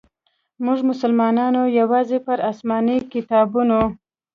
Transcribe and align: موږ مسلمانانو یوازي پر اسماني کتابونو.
موږ 0.65 0.79
مسلمانانو 0.91 1.61
یوازي 1.79 2.19
پر 2.25 2.37
اسماني 2.51 2.97
کتابونو. 3.13 3.81